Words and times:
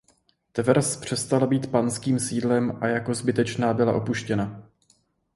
Tvrz 0.51 0.95
přestala 0.95 1.47
být 1.47 1.71
panským 1.71 2.19
sídlem 2.19 2.77
a 2.81 2.87
jako 2.87 3.13
zbytečná 3.13 3.73
byla 3.73 3.93
opuštěna. 3.93 4.63